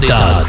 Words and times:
David 0.00 0.45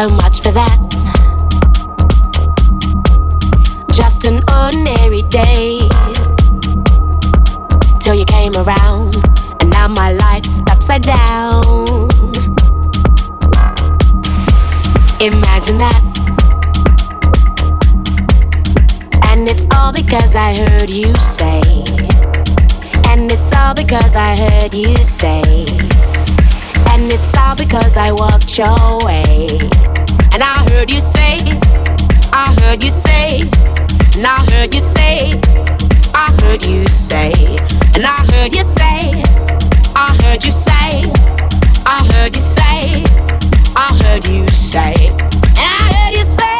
so 0.00 0.08
much 0.08 0.40
for 0.40 0.50
that. 0.52 0.90
Just 3.92 4.24
an 4.24 4.42
ordinary 4.48 5.20
day. 5.20 5.86
Till 8.00 8.14
you 8.14 8.24
came 8.24 8.54
around, 8.56 9.16
and 9.60 9.68
now 9.68 9.88
my 9.88 10.12
life's 10.12 10.62
upside 10.70 11.02
down. 11.02 11.64
Imagine 15.20 15.76
that. 15.84 16.02
And 19.28 19.46
it's 19.46 19.66
all 19.74 19.92
because 19.92 20.34
I 20.34 20.56
heard 20.62 20.88
you 20.88 21.12
say. 21.16 21.60
And 23.10 23.30
it's 23.30 23.52
all 23.54 23.74
because 23.74 24.16
I 24.16 24.34
heard 24.34 24.74
you 24.74 24.96
say. 25.04 25.42
And 26.88 27.12
it's 27.12 27.36
all 27.36 27.54
because 27.54 27.98
I 27.98 28.12
walked 28.12 28.56
your 28.56 28.98
way. 29.04 29.69
And 30.40 30.48
I 30.48 30.72
heard 30.72 30.90
you 30.90 31.02
say, 31.02 31.36
I 32.32 32.56
heard 32.62 32.82
you 32.82 32.88
say, 32.88 33.40
and 34.16 34.26
I 34.26 34.42
heard 34.50 34.74
you 34.74 34.80
say, 34.80 35.38
I 36.14 36.34
heard 36.40 36.64
you 36.64 36.86
say, 36.86 37.30
and 37.94 38.06
I 38.06 38.16
heard 38.32 38.54
you 38.56 38.64
say, 38.64 39.12
I 39.94 40.16
heard 40.22 40.42
you 40.42 40.50
say, 40.50 41.12
I 41.84 42.08
heard 42.14 42.34
you 42.34 42.40
say, 42.40 43.04
I 43.76 44.00
heard 44.02 44.26
you 44.28 44.48
say, 44.48 44.94
and 45.08 45.68
I 45.68 45.92
heard 45.92 46.16
you 46.16 46.24
say. 46.24 46.59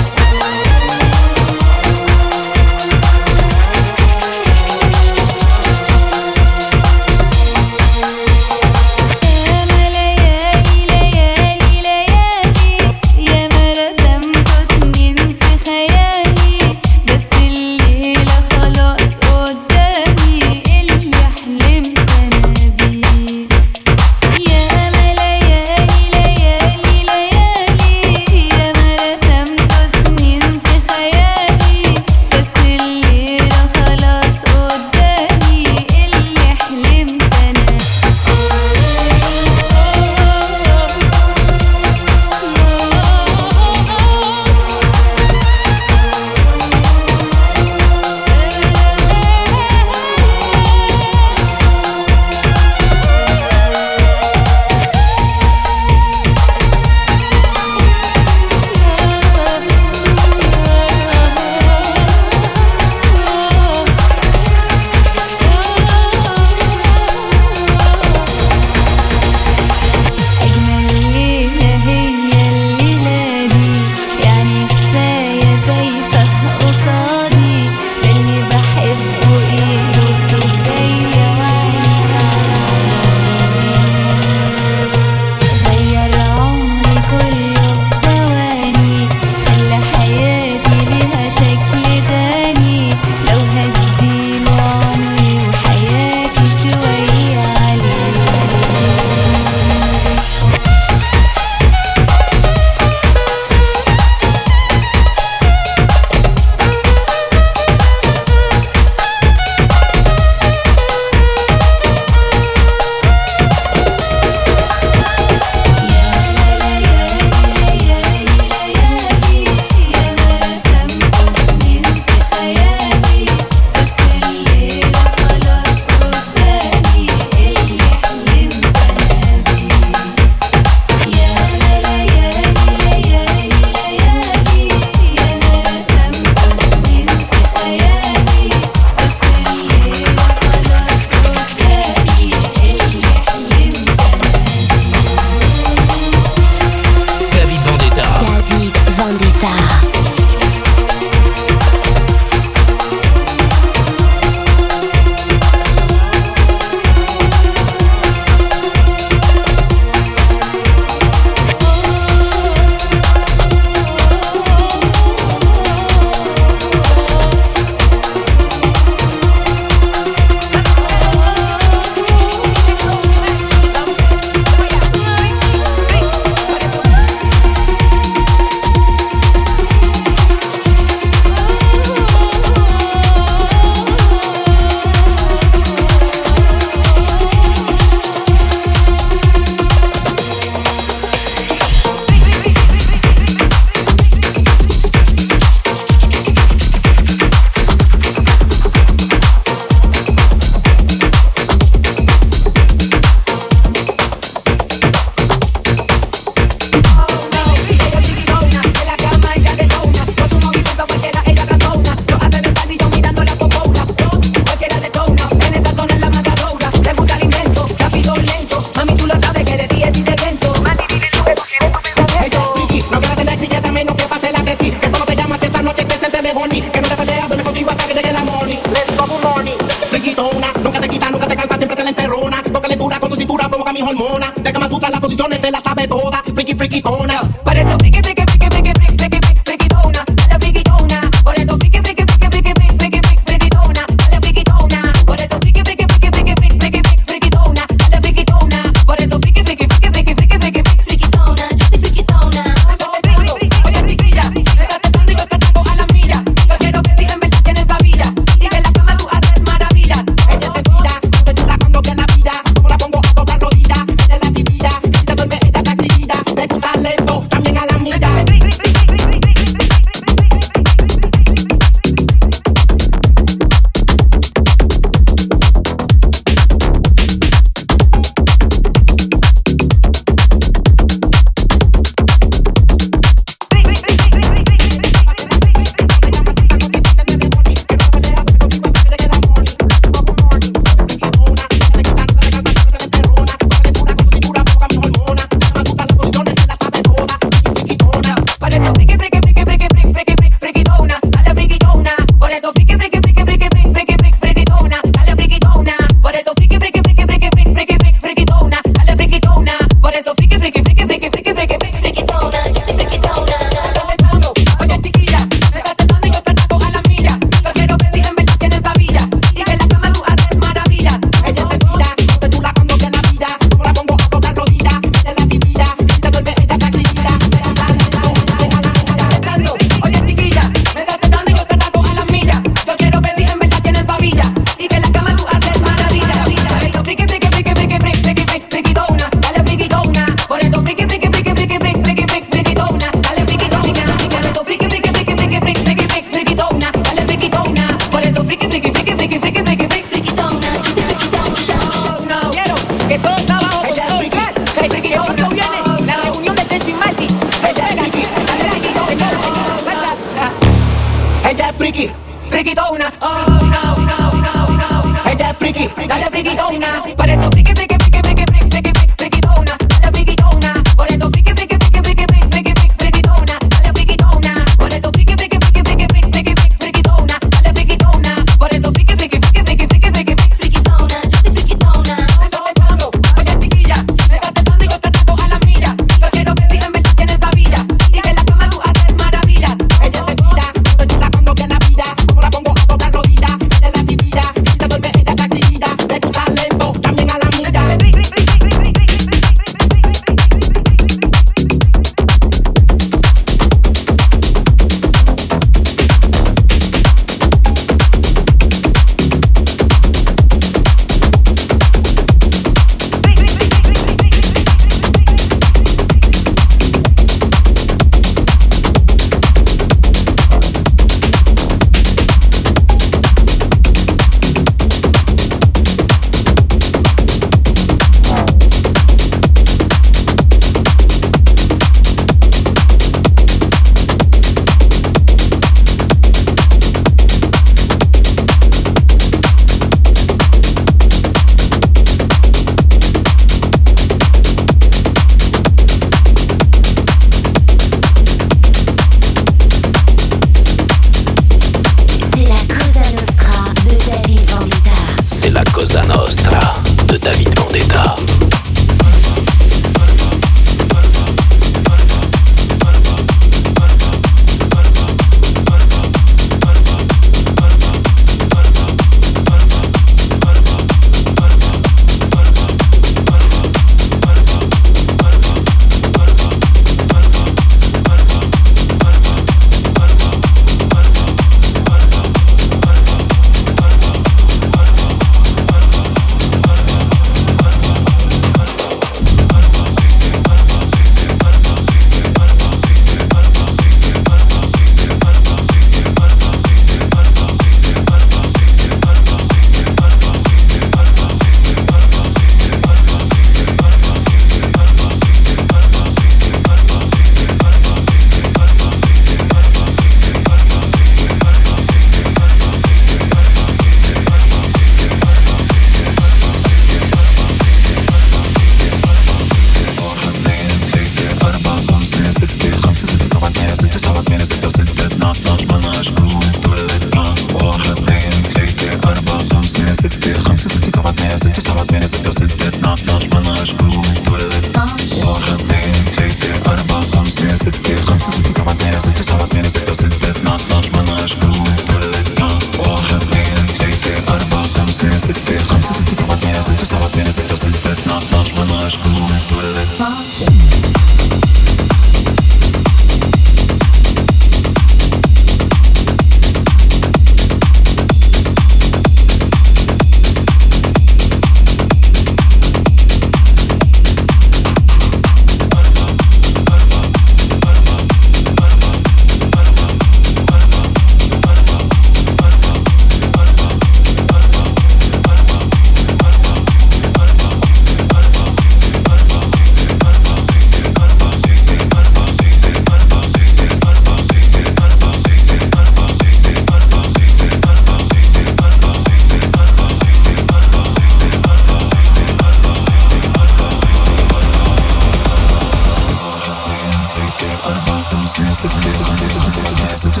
ستة 598.70 600.00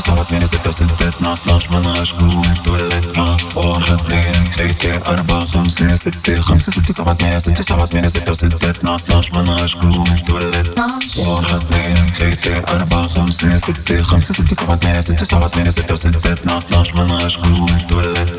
خمسة 6.40 6.72
ستة 6.72 6.92
سبعة 6.92 7.14
ثمانية 7.14 7.38
ستة 7.38 7.62
سبعة 7.62 7.86
ثمانية 7.86 8.08
ستة 8.08 8.32
ستة 8.32 8.70
اثنا 8.70 8.98
عشر 9.14 9.38
مناش 9.38 9.76
قوم 9.76 10.04
تولد 10.24 10.80
واحد 11.18 11.54
اثنين 11.54 12.12
ثلاثة 12.12 12.74
أربعة 12.74 13.06
خمسة 13.06 13.56
ستة 13.56 14.02
خمسة 14.02 14.32
ستة 14.32 14.54
سبعة 14.54 14.76
ثمانية 14.76 15.00
ستة 15.00 15.24
سبعة 15.24 15.48
ثمانية 15.48 15.70
ستة 15.70 15.94
ستة 15.94 16.32
اثنا 16.32 16.62
عشر 16.80 16.96
مناش 16.96 17.38
قوم 17.38 17.66
تولد 17.88 18.30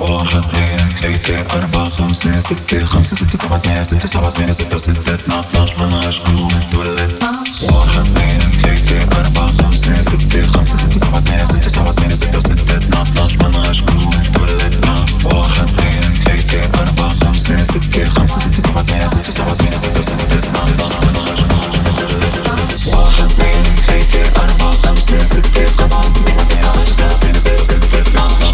واحد 0.00 0.44
اثنين 0.44 0.88
ثلاثة 1.00 1.58
أربعة 1.58 1.88
خمسة 1.88 2.38
ستة 2.38 2.84
خمسة 2.84 3.16
ستة 3.16 3.38
سبعة 3.38 3.58
ثمانية 3.58 3.82
ستة 3.82 4.06
سبعة 4.06 4.30
ثمانية 4.30 4.52
ستة 4.52 4.76
ستة 4.76 5.14
اثنا 5.14 5.44
عشر 5.62 5.86
مناش 5.86 6.20
قوم 6.20 6.48
تولد 6.72 7.35
واحد 7.62 7.98
اثنين 7.98 8.40
ثلاثة 8.62 9.20
أربعة 9.20 9.52
خمسة 9.52 10.00
ستة 10.00 10.46
خمسة 10.46 10.76
ستة 10.76 10.98
سبعة 10.98 11.20
ثمانية 11.20 11.44
ستة 11.44 11.68
سبعة 11.68 11.92
ثمانية 11.92 12.14
ستة 12.14 12.38
ستة 12.38 12.62
اثنا 12.62 13.04
عشر 13.24 13.48
مناش 13.48 13.82
قوم 13.82 14.10
تولد 14.34 14.86
واحد 15.24 15.68
اثنين 15.68 16.14
ثلاثة 16.20 16.80
أربعة 16.82 17.14
خمسة 17.14 17.62
ستة 17.62 18.08
خمسة 18.08 18.38
ستة 18.38 18.60
سبعة 18.60 18.82
ثمانية 18.82 19.08
ستة 19.08 19.30
سبعة 19.30 19.54
ثمانية 19.54 19.76
ستة 19.76 20.02
ستة 20.02 20.16
واحد 22.96 23.30
اثنين 23.30 23.62
ثلاثة 23.86 24.42
أربعة 24.42 24.76
خمسة 24.76 25.22
ستة 25.22 25.68
خمسة 25.68 25.68
ستة 25.68 25.68
سبعة 25.68 26.02
ثمانية 26.02 26.44
ستة 26.70 26.84
سبعة 26.84 27.14
ثمانية 27.14 27.38
ستة 27.38 27.64
ستة 27.64 28.18
واحد 28.18 28.46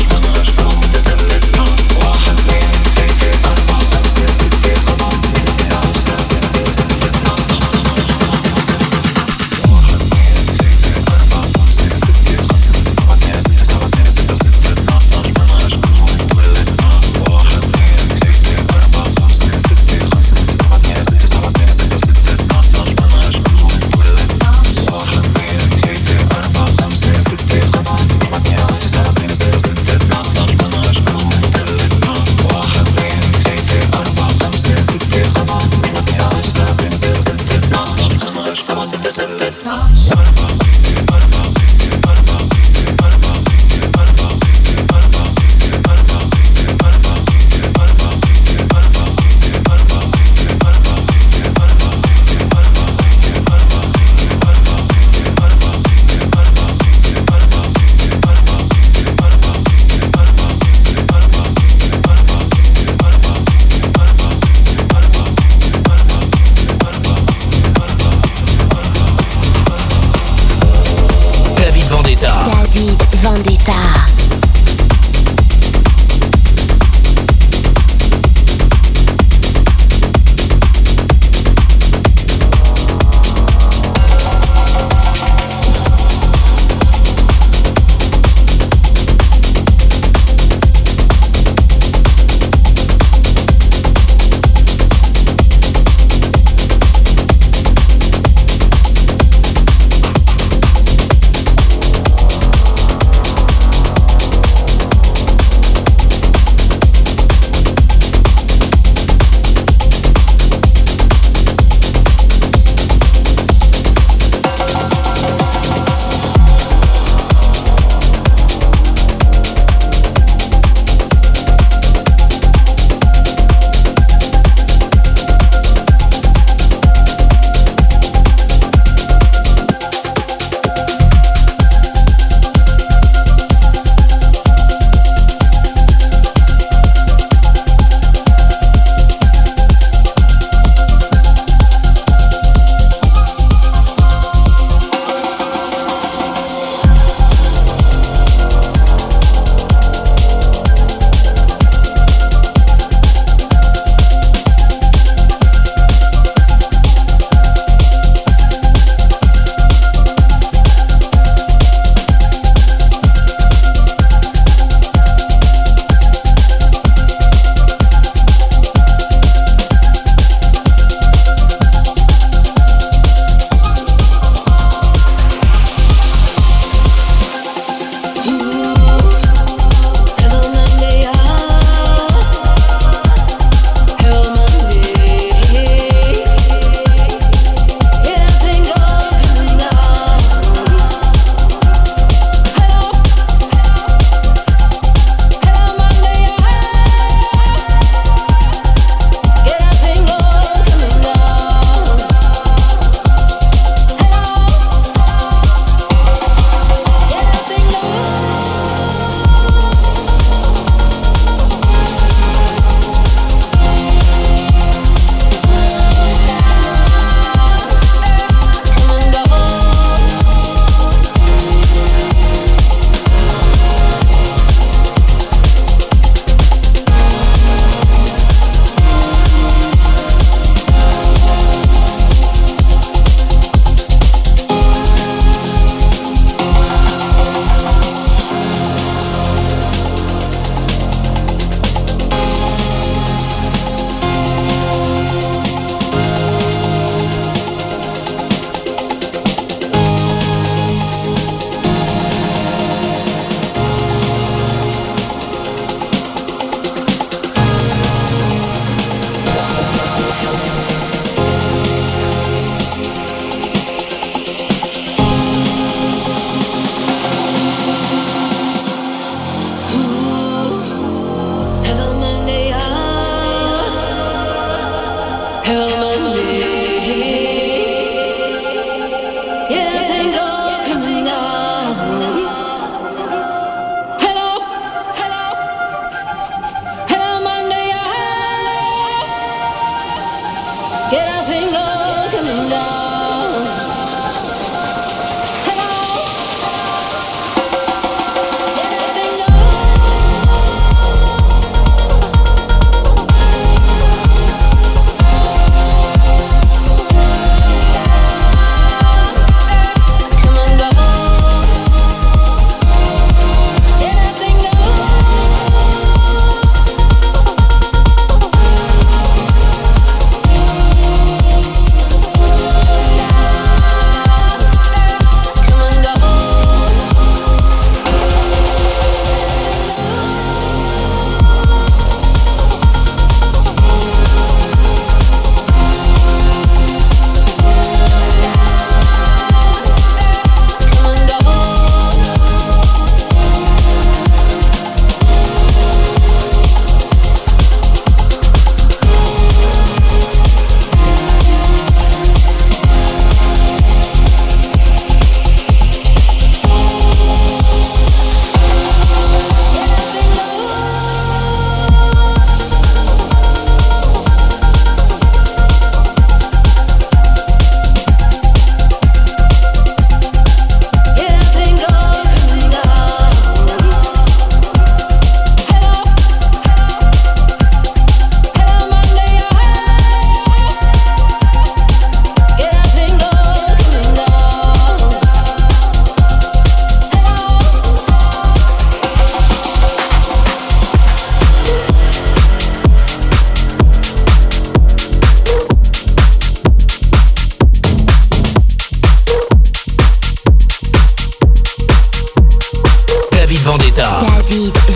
love. 292.32 292.81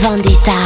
Vendetta. 0.09 0.66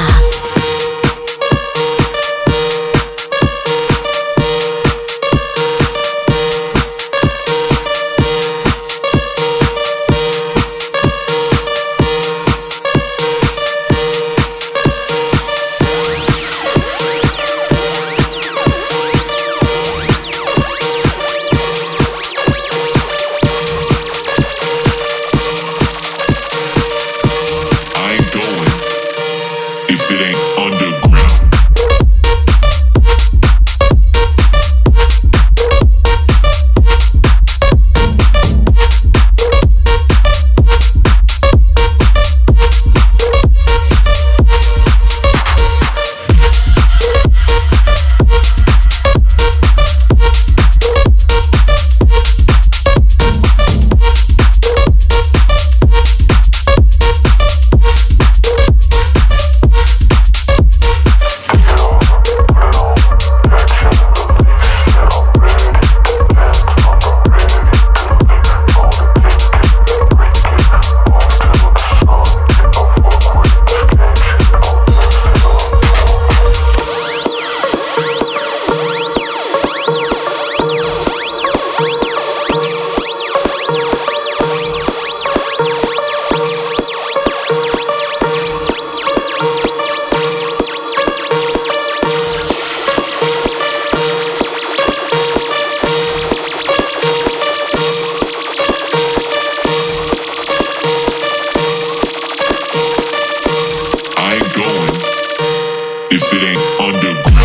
underground. 106.81 107.40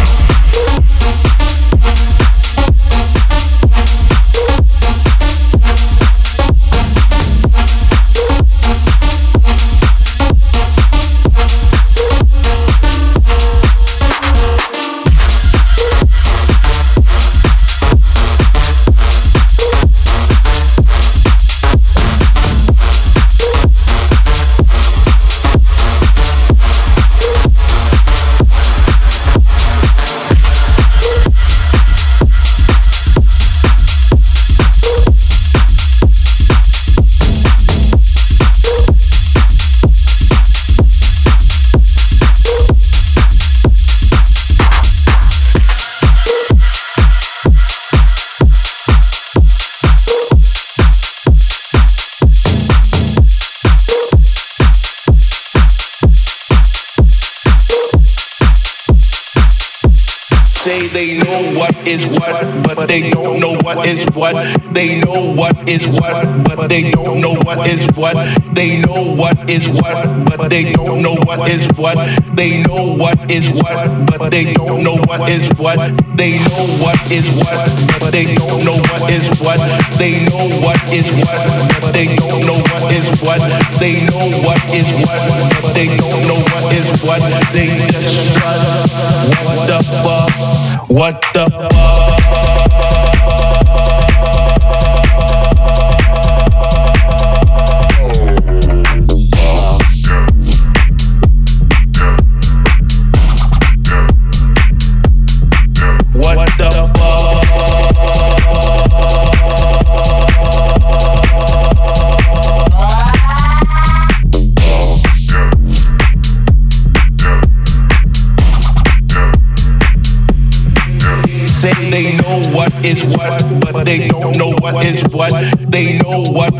what. 64.15 64.33
They 64.73 64.99
know 65.01 65.35
what 65.35 65.69
is 65.69 65.85
what, 65.87 66.25
but 66.45 66.69
they 66.69 66.91
don't 66.91 67.21
know 67.21 67.35
what 67.43 67.67
is 67.67 67.85
what. 67.95 68.15
They 68.55 68.81
know 68.81 69.15
what 69.15 69.49
is 69.49 69.67
what, 69.67 70.37
but 70.37 70.49
they 70.49 70.73
don't 70.73 71.01
know 71.01 71.15
what 71.25 71.49
is 71.49 71.67
what. 71.75 71.97
They 72.35 72.63
know 72.63 72.95
what 72.95 73.29
is 73.31 73.49
what, 73.61 74.17
but 74.17 74.31
they 74.31 74.53
don't 74.53 74.83
know 74.83 74.95
what 75.07 75.29
is 75.29 75.49
what. 75.59 75.77
They 76.15 76.39
know 76.39 76.65
what 76.79 76.99
is 77.11 77.27
what, 77.35 77.67
but 77.99 78.11
they 78.11 78.25
don't 78.35 78.63
know 78.63 78.79
what 78.79 79.11
is 79.11 79.27
what. 79.39 79.59
They 79.99 80.23
know 80.31 80.47
what 80.63 80.79
is 80.93 81.11
what, 81.11 81.81
but 81.81 81.91
they 81.93 82.15
don't 82.15 82.45
know 82.47 82.57
what 82.57 82.93
is 82.93 83.07
what. 83.21 83.39
They 83.79 83.99
know 84.07 84.25
what 84.47 84.61
is 84.73 84.89
what, 85.03 85.19
but 85.61 85.73
they 85.75 85.87
don't 85.97 86.23
know 86.27 86.39
what 86.39 86.73
is 86.73 86.87
what. 87.03 87.21
They 87.51 87.67
just 87.91 88.15
what 89.27 89.67
the 89.67 89.79
fuck, 90.03 90.89
what 90.89 91.21
the 91.33 91.45
fuck. 91.49 92.24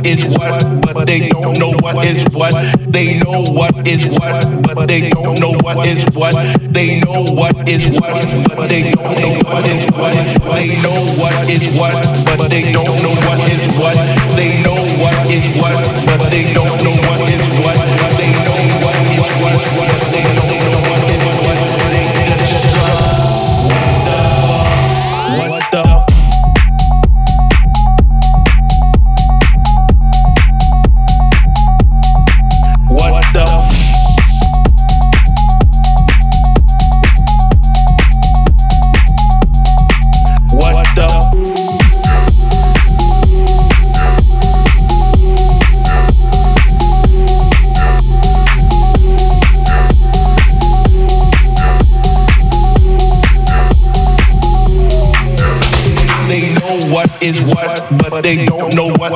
is 0.06 0.38
what, 0.38 0.62
but 0.82 1.08
they 1.08 1.30
don't 1.30 1.58
know 1.58 1.72
what 1.82 2.06
is 2.06 2.24
what. 2.32 2.54
They 2.94 3.20
know 3.20 3.42
what 3.58 3.88
is 3.88 4.06
what, 4.14 4.46
but 4.62 4.88
they 4.88 5.10
don't 5.10 5.40
know 5.40 5.58
what 5.64 5.88
is 5.88 6.06
what. 6.14 6.34
They 6.62 7.00
know 7.02 7.26
what 7.34 7.68
is 7.68 7.98
what, 8.00 8.22
but 8.56 8.70
they 8.70 8.92
don't 8.94 9.20
know 9.20 9.34
what 9.50 9.68
is 9.68 9.86
what. 9.90 10.14
They 10.62 10.78
know 10.86 11.02
what 11.18 11.50
is 11.50 11.66
what, 11.78 11.94
but 12.38 12.50
they 12.50 12.72
don't 12.72 13.02
know 13.02 13.16
what 13.26 13.50
is 13.50 13.66
what. 13.78 13.98
They 14.38 14.62
know 14.62 14.78
what 15.02 15.32
is 15.32 15.46
what, 15.58 15.82
but 16.06 16.30
they 16.30 16.54
don't 16.54 16.85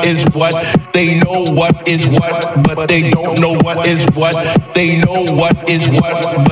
is 0.10 0.26
what. 0.34 0.53
They 0.93 1.20
know 1.20 1.45
what 1.53 1.88
is 1.88 2.05
what, 2.18 2.64
but 2.64 2.88
they 2.89 3.12
don't 3.12 3.39
know 3.39 3.53
what 3.62 3.88
is 3.88 4.03
what. 4.16 4.34
They 4.74 4.99
know 4.99 5.24
what 5.38 5.70
is 5.70 5.88
what, 5.95 6.49